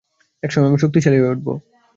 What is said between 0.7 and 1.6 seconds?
শক্তিশালী হয়ে উঠবো।